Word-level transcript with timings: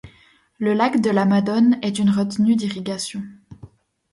Le 0.57 0.73
lac 0.73 0.99
de 0.99 1.11
la 1.11 1.25
Madone 1.25 1.77
est 1.83 1.99
une 1.99 2.09
retenue 2.09 2.55
d'irrigation. 2.55 3.21